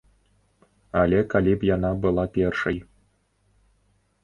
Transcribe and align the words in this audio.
Але 1.01 1.19
калі 1.35 1.53
б 1.61 1.69
яна 1.75 1.91
была 2.07 2.25
першай. 2.39 2.77